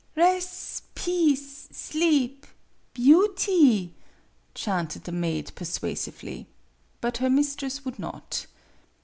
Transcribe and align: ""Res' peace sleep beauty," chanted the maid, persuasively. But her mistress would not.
""Res' 0.15 0.81
peace 0.95 1.67
sleep 1.71 2.47
beauty," 2.95 3.93
chanted 4.55 5.03
the 5.03 5.11
maid, 5.11 5.51
persuasively. 5.53 6.47
But 7.01 7.17
her 7.17 7.29
mistress 7.29 7.85
would 7.85 7.99
not. 7.99 8.47